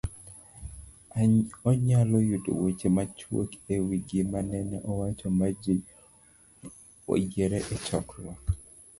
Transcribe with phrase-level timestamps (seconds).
[1.69, 5.75] Onyalo yudo weche machuok e wi gima nene owach ma ji
[7.13, 8.41] oyiere e chokruok